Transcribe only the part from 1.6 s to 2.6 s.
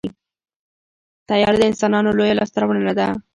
انسانانو لویه لاسته